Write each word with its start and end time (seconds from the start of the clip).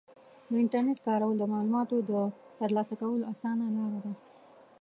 د 0.49 0.51
انټرنیټ 0.61 0.97
کارول 1.07 1.35
د 1.37 1.43
معلوماتو 1.51 1.95
د 2.09 2.11
ترلاسه 2.59 2.93
کولو 3.01 3.23
اسانه 3.33 3.65
لاره 3.75 3.99
ده. 4.05 4.13